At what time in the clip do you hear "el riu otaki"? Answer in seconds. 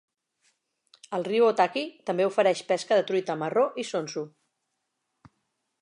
1.17-1.83